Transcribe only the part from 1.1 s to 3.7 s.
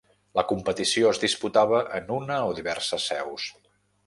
es disputava en una o diverses seus.